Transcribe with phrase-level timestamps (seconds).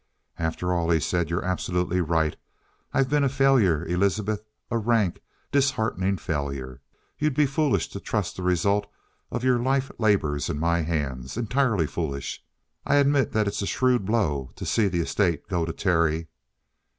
[0.39, 2.35] "After all," he said, "you're absolutely right.
[2.91, 5.19] I've been a failure, Elizabeth a rank,
[5.51, 6.81] disheartening failure.
[7.19, 8.87] You'd be foolish to trust the result
[9.29, 12.43] of your life labors in my hands entirely foolish.
[12.83, 16.29] I admit that it's a shrewd blow to see the estate go to Terry."